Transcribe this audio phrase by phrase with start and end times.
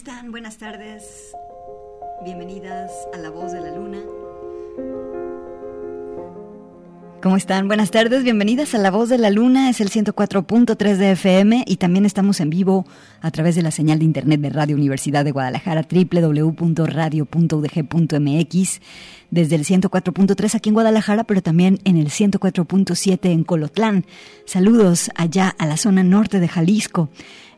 [0.00, 0.30] Están?
[0.30, 1.34] Buenas tardes.
[2.24, 3.98] Bienvenidas a La Voz de la Luna.
[7.22, 7.68] ¿Cómo están?
[7.68, 11.76] Buenas tardes, bienvenidas a La Voz de la Luna, es el 104.3 de FM y
[11.76, 12.86] también estamos en vivo
[13.20, 18.80] a través de la señal de internet de Radio Universidad de Guadalajara, www.radio.udg.mx,
[19.30, 24.06] desde el 104.3 aquí en Guadalajara, pero también en el 104.7 en Colotlán.
[24.46, 27.10] Saludos allá a la zona norte de Jalisco.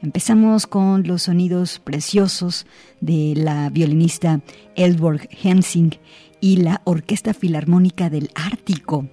[0.02, 2.66] Empezamos con los sonidos preciosos
[3.00, 4.40] de la violinista
[4.74, 5.94] Elborg Hensing
[6.40, 9.06] y la Orquesta Filarmónica del Ártico.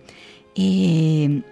[0.56, 1.44] Eh,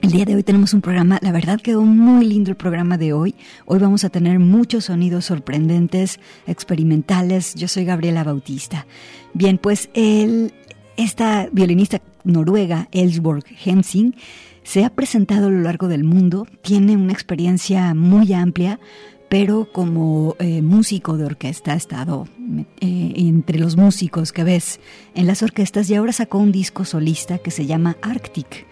[0.00, 3.12] el día de hoy tenemos un programa, la verdad quedó muy lindo el programa de
[3.12, 3.36] hoy.
[3.66, 6.18] Hoy vamos a tener muchos sonidos sorprendentes,
[6.48, 7.54] experimentales.
[7.54, 8.88] Yo soy Gabriela Bautista.
[9.32, 10.52] Bien, pues el,
[10.96, 14.16] esta violinista noruega, Elsborg Hensing,
[14.62, 18.78] se ha presentado a lo largo del mundo, tiene una experiencia muy amplia,
[19.28, 22.28] pero como eh, músico de orquesta ha estado
[22.80, 24.78] eh, entre los músicos que ves
[25.14, 28.66] en las orquestas y ahora sacó un disco solista que se llama Arctic.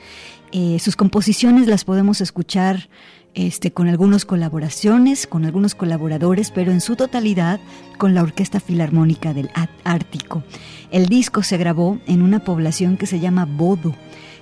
[0.52, 2.90] Eh, sus composiciones las podemos escuchar
[3.34, 7.60] este, con algunas colaboraciones, con algunos colaboradores, pero en su totalidad
[7.96, 9.50] con la Orquesta Filarmónica del
[9.84, 10.42] Ártico.
[10.90, 13.94] El disco se grabó en una población que se llama Bodo,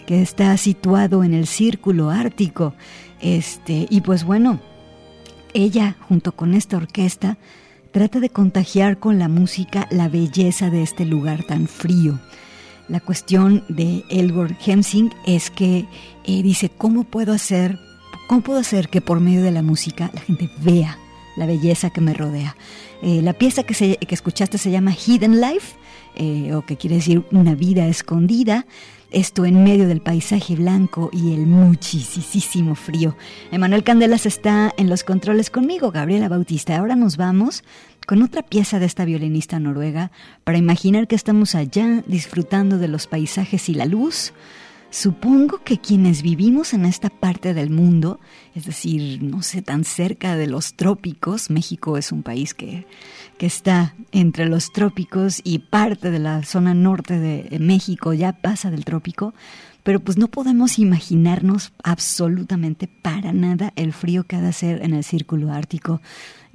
[0.09, 2.73] que está situado en el Círculo Ártico.
[3.21, 4.59] Este, y pues bueno,
[5.53, 7.37] ella junto con esta orquesta
[7.91, 12.19] trata de contagiar con la música la belleza de este lugar tan frío.
[12.89, 15.85] La cuestión de Elgor Hemsing es que
[16.25, 17.79] eh, dice, ¿cómo puedo hacer,
[18.29, 20.97] cómo puedo hacer que por medio de la música la gente vea
[21.37, 22.57] la belleza que me rodea?
[23.03, 25.77] Eh, la pieza que, se, que escuchaste se llama Hidden Life,
[26.17, 28.65] eh, o que quiere decir una vida escondida.
[29.11, 33.17] Esto en medio del paisaje blanco y el muchísimo frío.
[33.51, 36.77] Emanuel Candelas está en los controles conmigo, Gabriela Bautista.
[36.77, 37.65] Ahora nos vamos
[38.07, 40.11] con otra pieza de esta violinista noruega
[40.45, 44.35] para imaginar que estamos allá disfrutando de los paisajes y la luz
[44.91, 48.21] Supongo que quienes vivimos en esta parte del mundo,
[48.55, 52.87] es decir, no sé, tan cerca de los trópicos, México es un país que,
[53.39, 58.71] que está entre los trópicos y parte de la zona norte de México ya pasa
[58.71, 59.33] del trópico,
[59.83, 64.93] pero pues no podemos imaginarnos absolutamente para nada el frío que ha de hacer en
[64.93, 66.03] el círculo ártico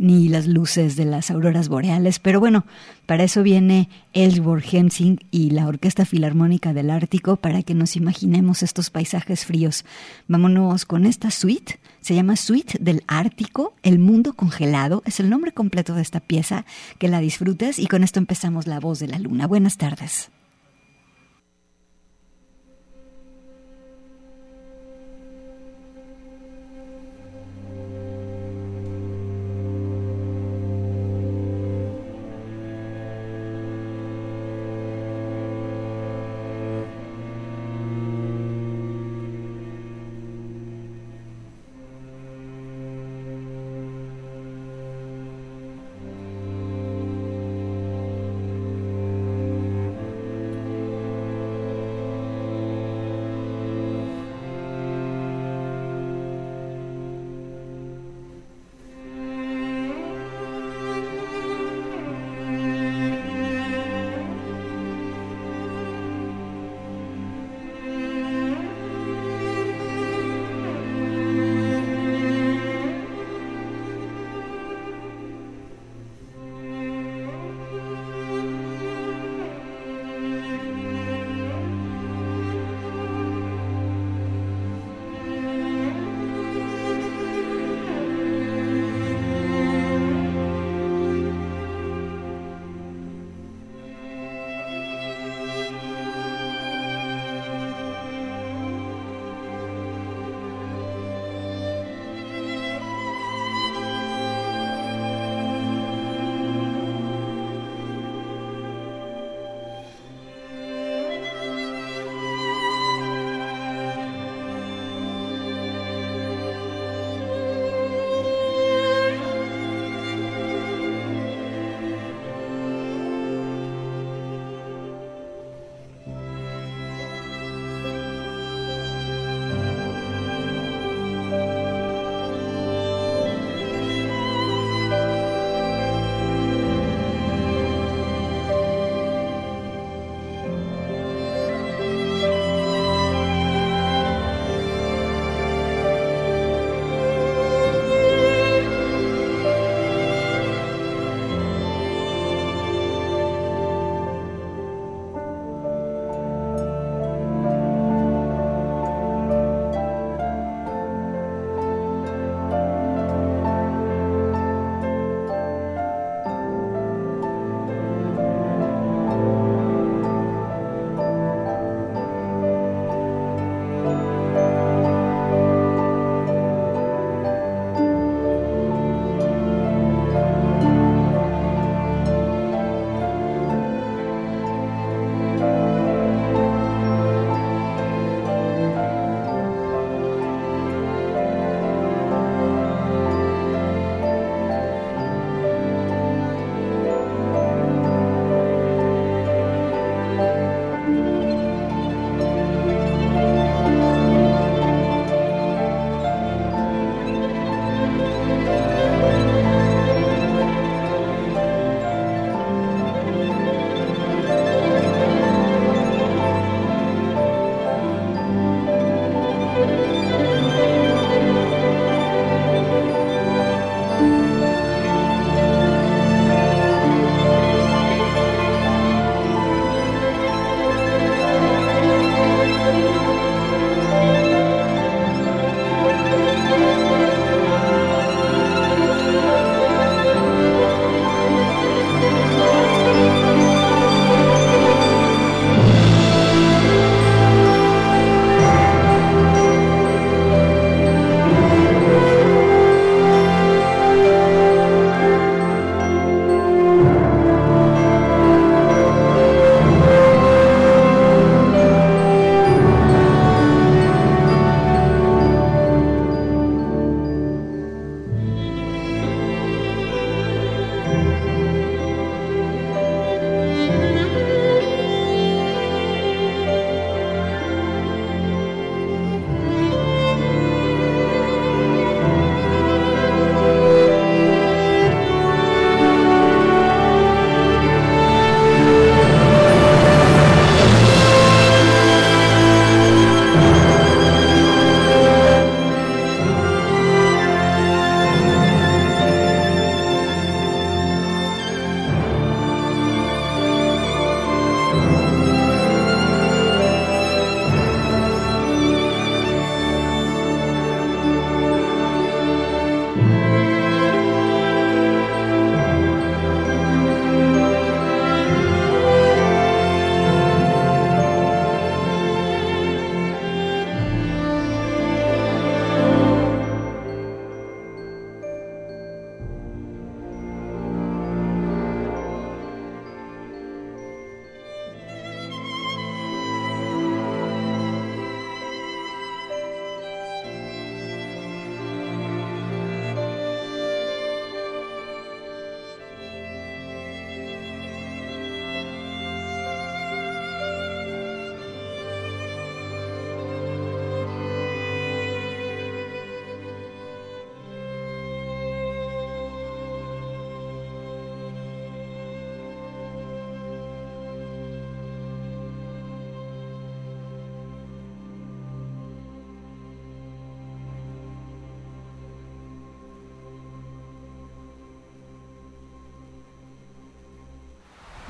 [0.04, 2.66] ni las luces de las auroras boreales, pero bueno,
[3.06, 8.64] para eso viene Ellsworth Hemsing y la Orquesta Filarmónica del Ártico para que nos imaginemos
[8.64, 9.86] estos paisajes fríos.
[10.28, 15.54] Vámonos con esta suite, se llama Suite del Ártico, El Mundo Congelado, es el nombre
[15.54, 16.66] completo de esta pieza,
[17.00, 19.48] que la disfrutes y con esto empezamos La Voz de la Luna.
[19.48, 20.30] Buenas tardes.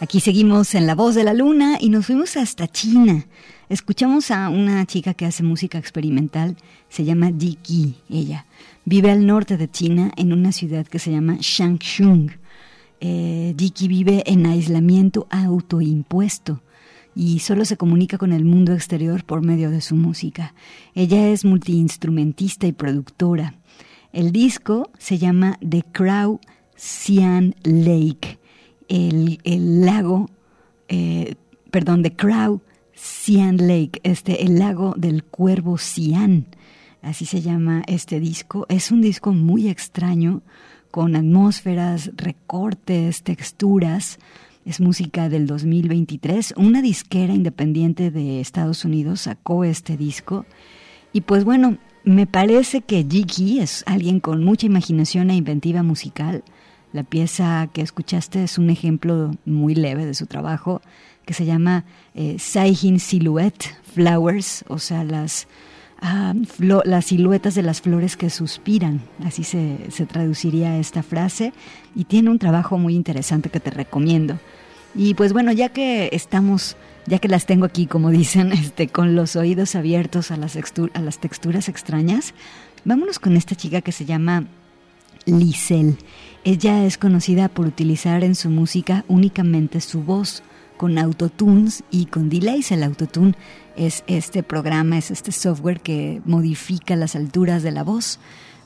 [0.00, 3.26] Aquí seguimos en La Voz de la Luna y nos fuimos hasta China.
[3.68, 6.56] Escuchamos a una chica que hace música experimental,
[6.88, 8.46] se llama Ji Qi, ella.
[8.84, 12.30] Vive al norte de China en una ciudad que se llama Shangshung.
[13.00, 16.62] Eh, Qi vive en aislamiento autoimpuesto
[17.16, 20.54] y solo se comunica con el mundo exterior por medio de su música.
[20.94, 23.54] Ella es multiinstrumentista y productora.
[24.12, 26.38] El disco se llama The Crow
[26.76, 28.37] Sian Lake
[28.88, 29.38] el,
[29.84, 30.30] lago,
[30.88, 31.34] eh,
[31.70, 32.60] perdón, de Crow
[32.94, 36.46] Sian Lake, este, el lago del cuervo Sian,
[37.02, 38.66] así se llama este disco.
[38.68, 40.42] Es un disco muy extraño,
[40.90, 44.18] con atmósferas, recortes, texturas.
[44.64, 46.54] Es música del 2023.
[46.56, 50.44] Una disquera independiente de Estados Unidos sacó este disco.
[51.12, 56.42] Y pues bueno, me parece que Jiki es alguien con mucha imaginación e inventiva musical
[56.92, 60.80] la pieza que escuchaste es un ejemplo muy leve de su trabajo
[61.28, 65.46] que se llama eh, Silhouette Flowers, o sea, las,
[66.00, 71.52] ah, las siluetas de las flores que suspiran, así se, se traduciría esta frase,
[71.94, 74.38] y tiene un trabajo muy interesante que te recomiendo.
[74.94, 79.14] Y pues bueno, ya que estamos, ya que las tengo aquí, como dicen, este, con
[79.14, 82.32] los oídos abiertos a las, a las texturas extrañas,
[82.86, 84.46] vámonos con esta chica que se llama
[85.28, 85.96] Lisel.
[86.44, 90.42] Ella es conocida por utilizar en su música únicamente su voz,
[90.76, 92.72] con autotunes y con delays.
[92.72, 93.34] El autotune
[93.76, 98.18] es este programa, es este software que modifica las alturas de la voz.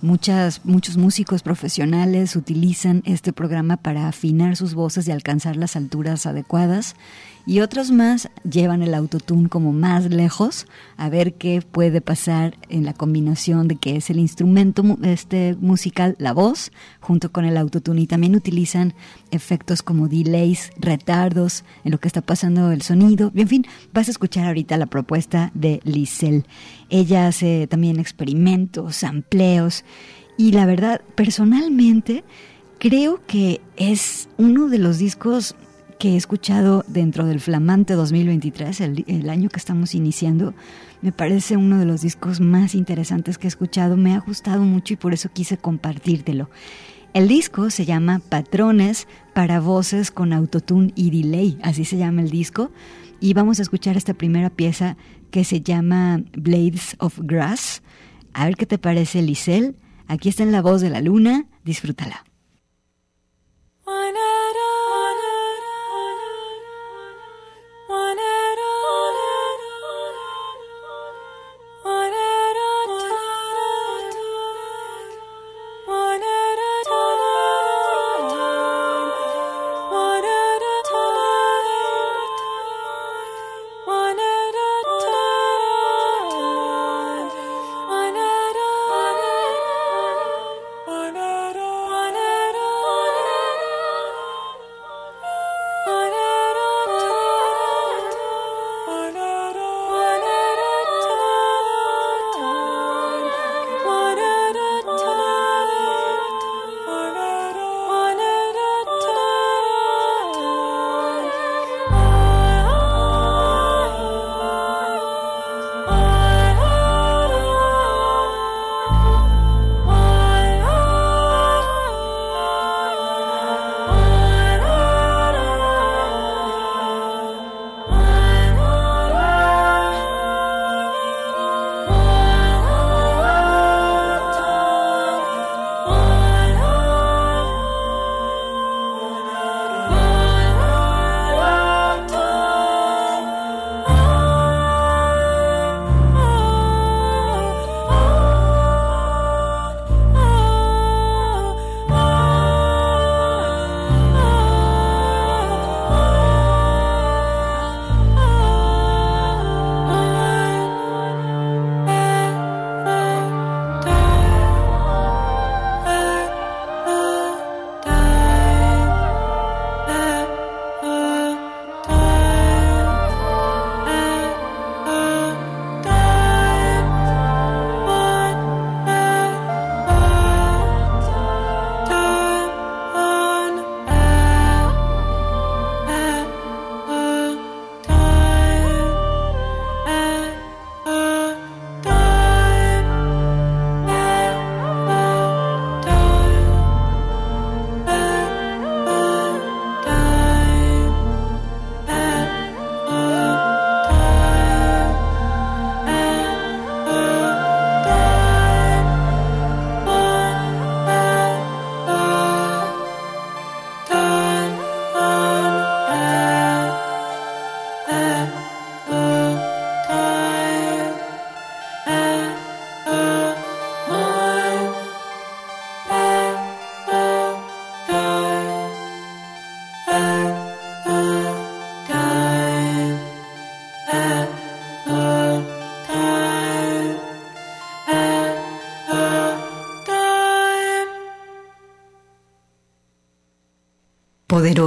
[0.02, 6.26] Muchas, muchos músicos profesionales utilizan este programa para afinar sus voces y alcanzar las alturas
[6.26, 6.96] adecuadas.
[7.46, 12.84] Y otros más llevan el autotune como más lejos a ver qué puede pasar en
[12.84, 18.02] la combinación de que es el instrumento este musical, la voz, junto con el autotune
[18.02, 18.94] y también utilizan
[19.30, 23.32] efectos como delays, retardos en lo que está pasando el sonido.
[23.34, 26.46] En fin, vas a escuchar ahorita la propuesta de Lisel.
[26.90, 29.84] Ella hace también experimentos, amplios
[30.36, 32.24] y la verdad, personalmente
[32.78, 35.54] creo que es uno de los discos
[36.02, 40.52] que he escuchado dentro del flamante 2023, el, año que estamos iniciando,
[41.00, 44.94] me parece uno de los discos más interesantes que he escuchado, me ha gustado mucho
[44.94, 46.50] y por eso quise compartírtelo.
[47.14, 52.30] El disco se llama Patrones para voces con autotune y delay, así se llama el
[52.30, 52.72] disco,
[53.20, 54.96] y vamos a escuchar esta primera pieza
[55.30, 57.80] que se llama Blades of Grass.
[58.32, 59.76] A ver qué te parece, Lisel.
[60.08, 62.24] Aquí está en la voz de la luna, disfrútala.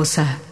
[0.06, 0.45] La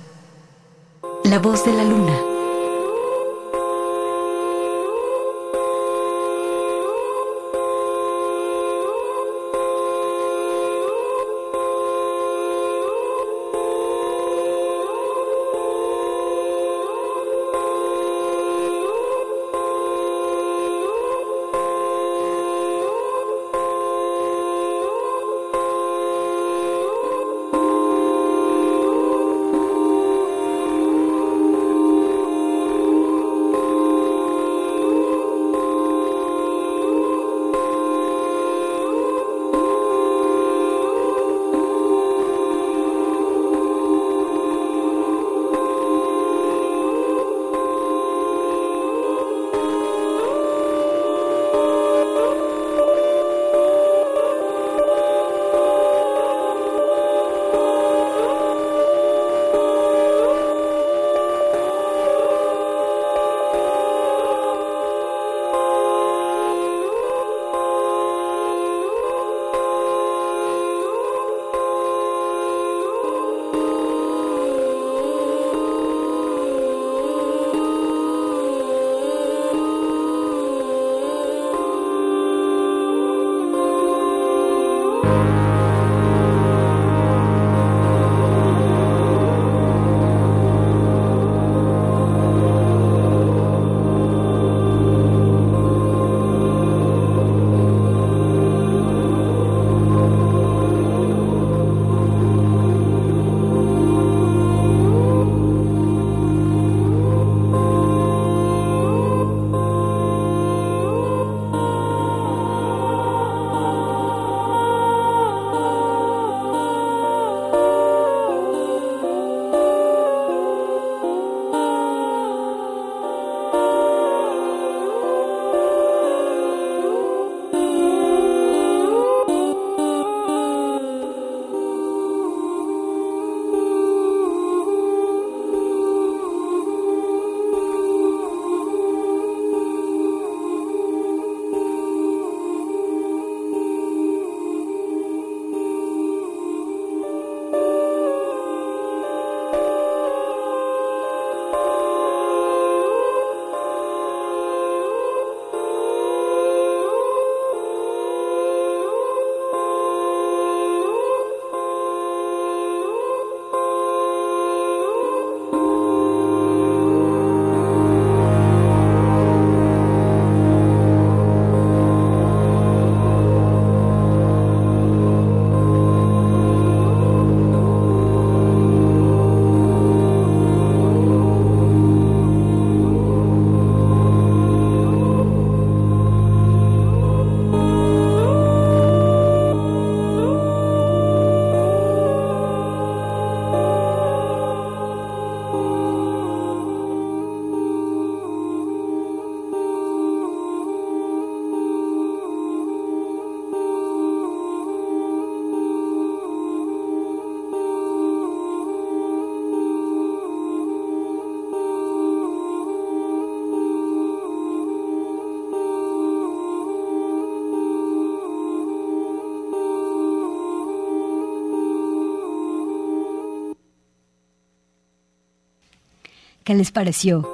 [226.53, 227.27] ¿Qué les pareció?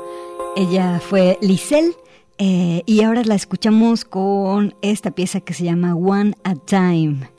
[0.55, 1.93] Ella fue Lisel
[2.37, 7.29] eh, y ahora la escuchamos con esta pieza que se llama One at Time.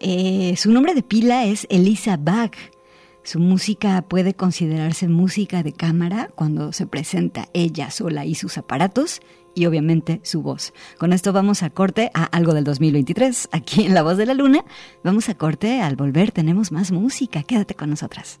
[0.00, 2.54] Eh, su nombre de pila es Elisa Bach.
[3.22, 9.22] Su música puede considerarse música de cámara cuando se presenta ella sola y sus aparatos
[9.54, 10.74] y obviamente su voz.
[10.98, 14.34] Con esto vamos a corte a algo del 2023 aquí en La Voz de la
[14.34, 14.62] Luna.
[15.02, 17.44] Vamos a corte, al volver tenemos más música.
[17.44, 18.40] Quédate con nosotras.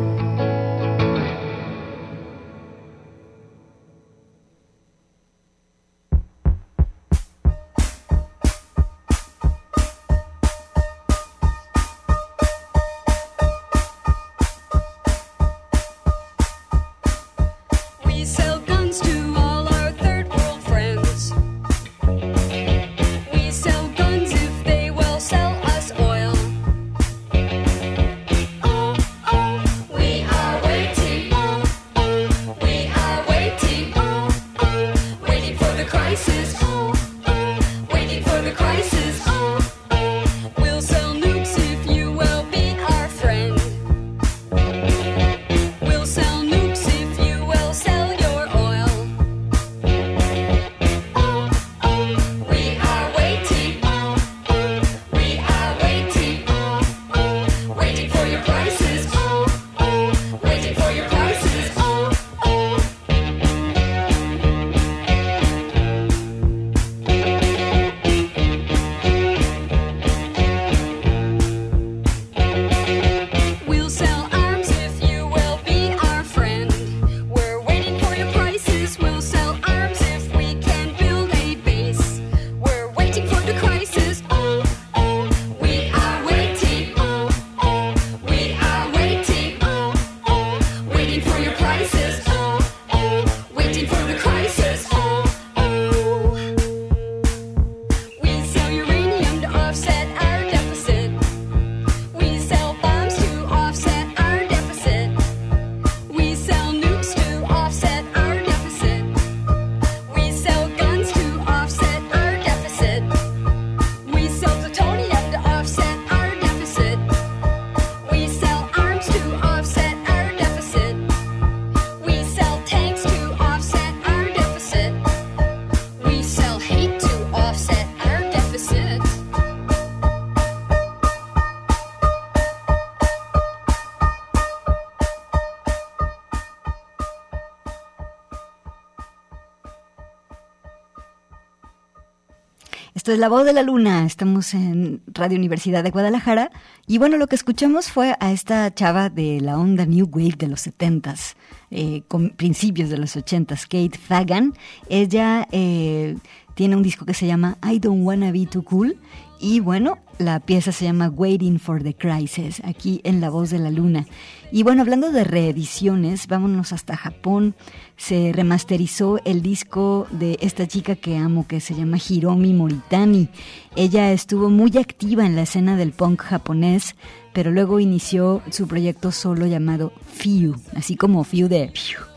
[143.11, 146.49] Esto es La Voz de la Luna, estamos en Radio Universidad de Guadalajara
[146.87, 150.47] y bueno, lo que escuchamos fue a esta chava de la onda New Wave de
[150.47, 151.35] los 70s,
[151.71, 154.53] eh, con principios de los 80s, Kate Fagan.
[154.87, 156.15] Ella eh,
[156.53, 158.97] tiene un disco que se llama I Don't Wanna Be Too Cool
[159.41, 163.59] y bueno, la pieza se llama Waiting for the Crisis, aquí en La Voz de
[163.59, 164.05] la Luna.
[164.51, 167.55] Y bueno, hablando de reediciones, vámonos hasta Japón.
[167.97, 173.29] Se remasterizó el disco de esta chica que amo, que se llama Hiromi Moritani.
[173.75, 176.95] Ella estuvo muy activa en la escena del punk japonés,
[177.33, 181.73] pero luego inició su proyecto solo llamado Fiu, así como Fiu de...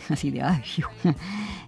[0.09, 0.43] Así de...
[0.43, 0.63] Ah,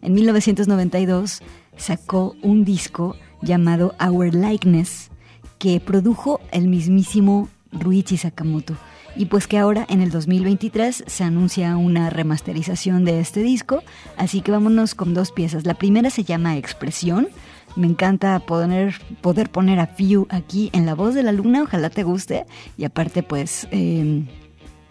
[0.03, 1.43] en 1992
[1.77, 5.11] sacó un disco llamado Our Likeness,
[5.59, 8.77] que produjo el mismísimo Ruichi Sakamoto.
[9.17, 13.83] Y pues que ahora en el 2023 se anuncia una remasterización de este disco,
[14.19, 15.65] así que vámonos con dos piezas.
[15.65, 17.29] La primera se llama Expresión.
[17.77, 21.89] Me encanta poder, poder poner a Fiu aquí en la voz de la luna, ojalá
[21.89, 22.45] te guste.
[22.77, 24.27] Y aparte pues, em,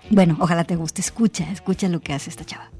[0.09, 2.71] bueno, ojalá te guste, escucha, escucha lo que hace esta chava.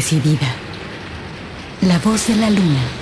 [0.00, 0.48] Decidida.
[1.82, 2.99] La voz de la luna.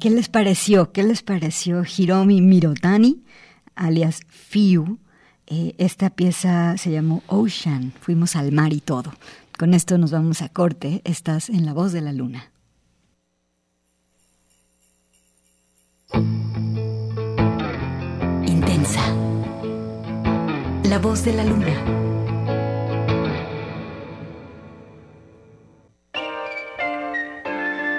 [0.00, 0.92] ¿Qué les pareció?
[0.92, 3.22] ¿Qué les pareció Hiromi Mirotani,
[3.74, 4.98] alias Fiu?
[5.46, 9.12] Eh, esta pieza se llamó Ocean, fuimos al mar y todo.
[9.58, 12.50] Con esto nos vamos a corte, estás en La Voz de la Luna.
[18.46, 19.02] Intensa.
[20.84, 21.74] La Voz de la Luna.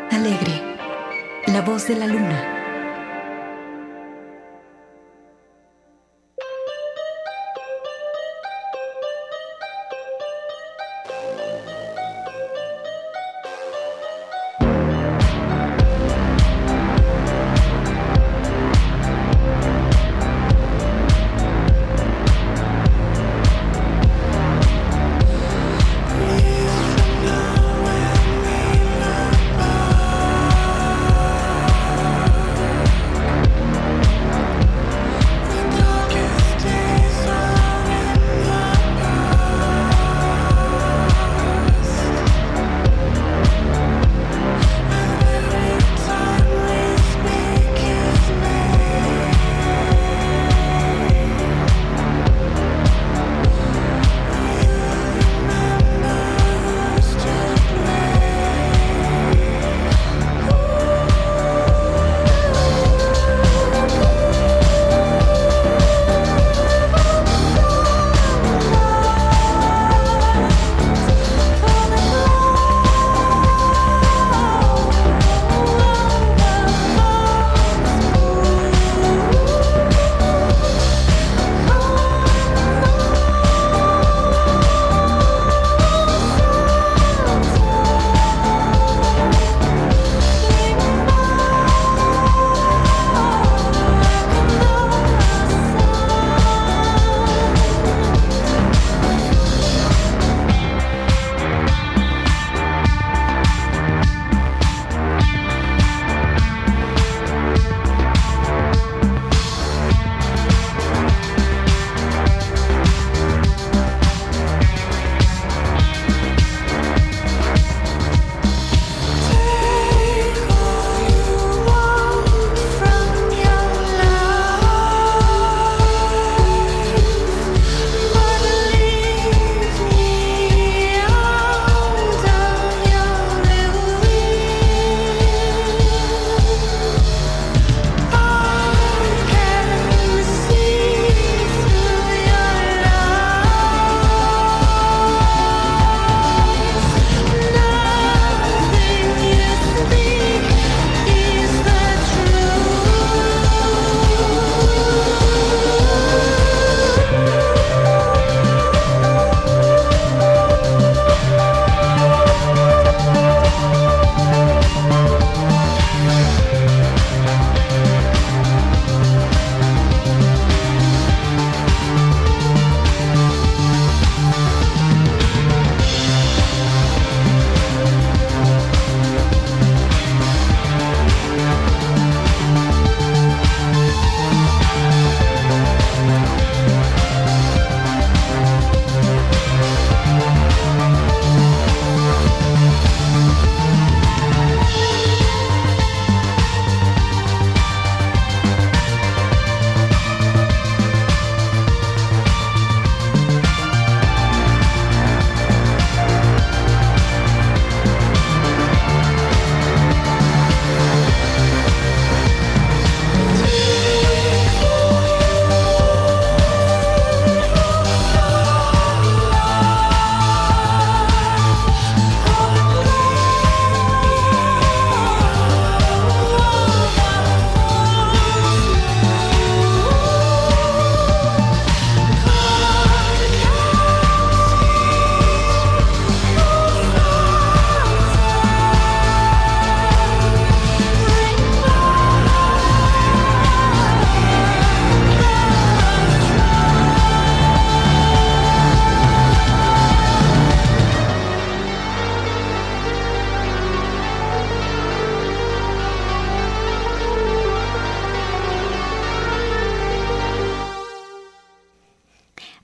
[0.10, 0.51] Alegre.
[1.66, 2.61] Voz de la luna.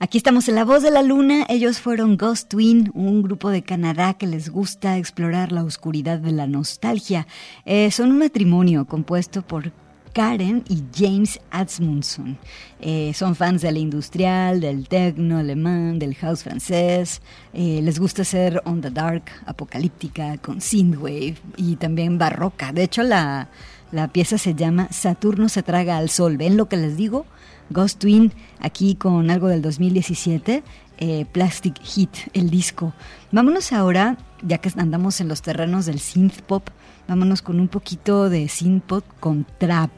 [0.08, 1.44] Aquí estamos en La Voz de la Luna.
[1.50, 6.32] Ellos fueron Ghost Twin, un grupo de Canadá que les gusta explorar la oscuridad de
[6.32, 7.26] la nostalgia.
[7.66, 9.70] Eh, son un matrimonio compuesto por
[10.14, 12.38] Karen y James Asmundson.
[12.80, 17.20] Eh, son fans del industrial, del techno alemán, del house francés.
[17.52, 22.72] Eh, les gusta ser on the dark, apocalíptica, con synthwave y también barroca.
[22.72, 23.50] De hecho, la,
[23.92, 26.38] la pieza se llama Saturno se traga al sol.
[26.38, 27.26] ¿Ven lo que les digo?
[27.70, 30.62] Ghost Twin aquí con algo del 2017.
[31.00, 32.92] Eh, Plastic Heat, el disco.
[33.30, 36.68] Vámonos ahora, ya que andamos en los terrenos del synth pop,
[37.06, 39.92] vámonos con un poquito de synth pop con trap.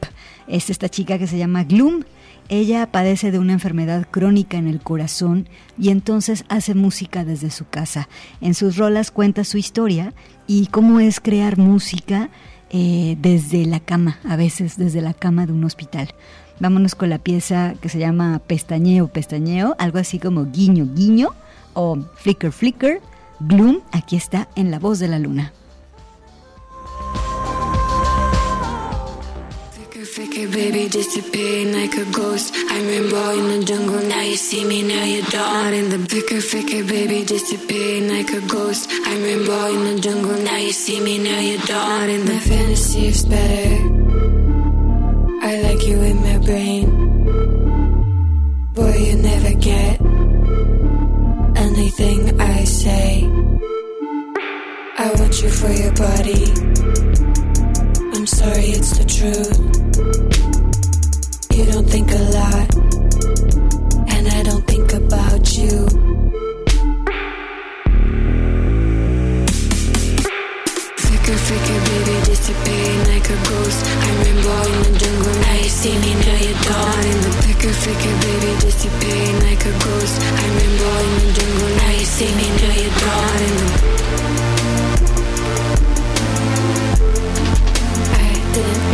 [0.47, 2.03] Es esta chica que se llama Gloom.
[2.49, 7.67] Ella padece de una enfermedad crónica en el corazón y entonces hace música desde su
[7.67, 8.07] casa.
[8.39, 10.13] En sus rolas cuenta su historia
[10.45, 12.29] y cómo es crear música
[12.69, 16.13] eh, desde la cama, a veces desde la cama de un hospital.
[16.61, 21.29] Vámonos con la pieza que se llama Pestañeo, Pestañeo, algo así como Guiño, Guiño
[21.73, 23.01] o Flicker, Flicker.
[23.39, 25.53] Gloom, aquí está en La Voz de la Luna.
[30.13, 32.53] Flicker, baby, disappearing like a ghost.
[32.53, 35.63] I remember in the jungle, now you see me, now you don't.
[35.63, 38.91] Not in the flicker, flicker, baby, disappearing like a ghost.
[38.91, 41.69] I remember in the jungle, now you see me, now you don't.
[41.69, 44.40] Not in the fantasy is better.
[45.91, 46.85] You in my brain.
[48.73, 49.99] Boy, you never get
[51.57, 53.27] anything I say.
[55.03, 56.45] I want you for your body.
[58.15, 59.59] I'm sorry, it's the truth.
[61.57, 62.69] You don't think a lot,
[64.13, 66.21] and I don't think about you.
[71.11, 71.90] flicker, baby,
[72.31, 73.83] disappearing like a ghost.
[73.83, 77.03] I remember in the jungle, now you see me, now you don't.
[77.11, 80.15] In the flicker, flicker, baby, disappearing like a ghost.
[80.15, 83.43] I remember in the jungle, now you see me, now you don't.
[83.43, 83.67] In the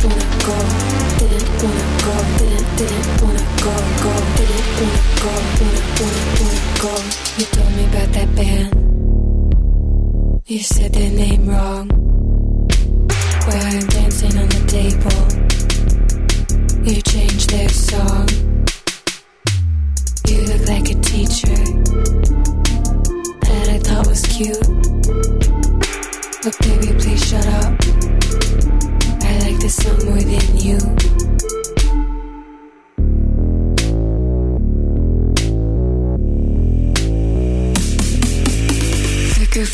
[0.02, 0.58] wanna go,
[1.22, 5.32] didn't wanna go, didn't, wanna go, go, didn't wanna go,
[5.62, 6.94] wanna, wanna go.
[7.38, 8.72] You told me about that band.
[10.48, 12.07] You said their name wrong
[13.48, 15.20] where I'm dancing on the table.
[16.84, 18.28] You changed their song.
[20.28, 21.56] You look like a teacher
[23.48, 24.68] that I thought was cute.
[26.43, 27.74] But baby, please shut up.
[29.24, 30.78] I like this song more than you.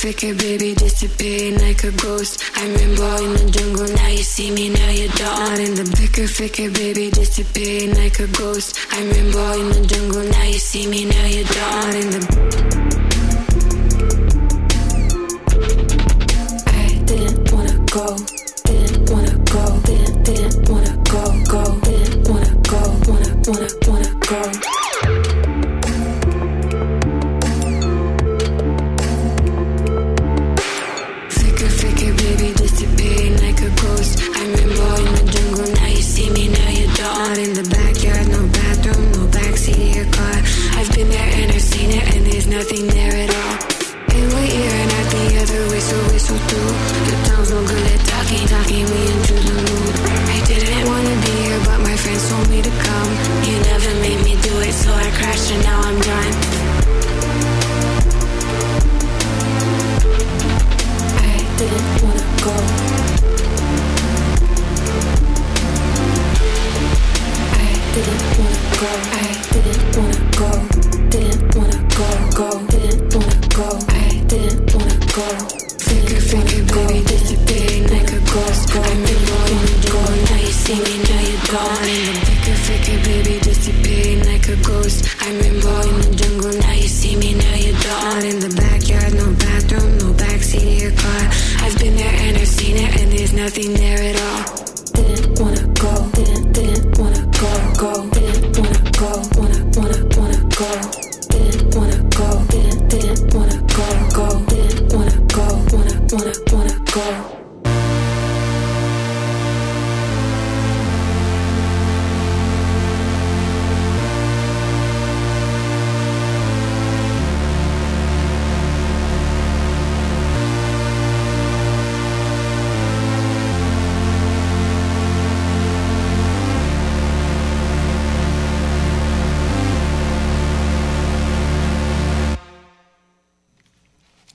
[0.04, 2.42] flicker, baby, disappearing like a ghost.
[2.56, 5.40] I remember in the jungle, now you see me, now you don't.
[5.40, 8.78] Not in the flicker, flicker, baby, disappearing like a ghost.
[8.92, 11.56] I remember in the jungle, now you see me, now you don't.
[11.60, 12.83] Not in the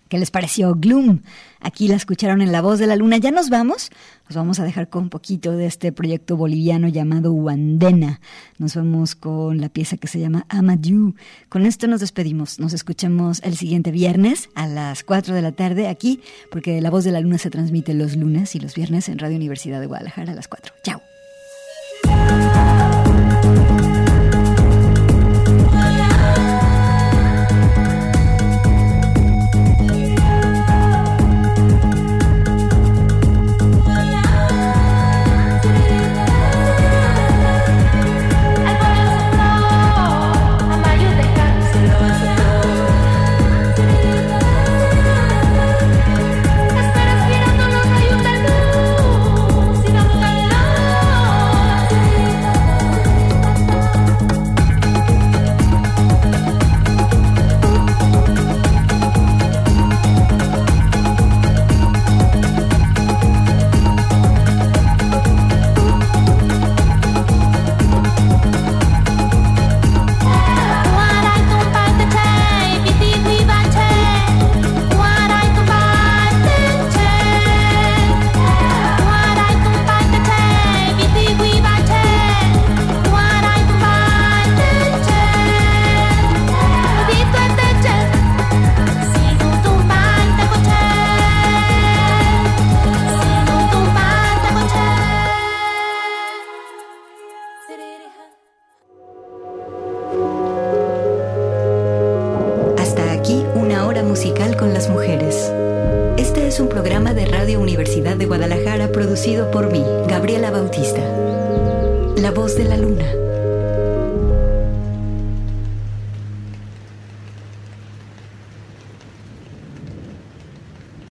[0.09, 1.21] ¿Qué les pareció Gloom?
[1.61, 3.19] Aquí la escucharon en La Voz de la Luna.
[3.19, 3.91] ¿Ya nos vamos?
[4.29, 8.21] Nos vamos a dejar con un poquito de este proyecto boliviano llamado Wandena.
[8.59, 11.15] Nos vamos con la pieza que se llama Amadou.
[11.49, 12.59] Con esto nos despedimos.
[12.59, 17.05] Nos escuchamos el siguiente viernes a las 4 de la tarde aquí, porque La Voz
[17.05, 20.33] de la Luna se transmite los lunes y los viernes en Radio Universidad de Guadalajara
[20.33, 20.75] a las 4.
[20.83, 21.03] Chao.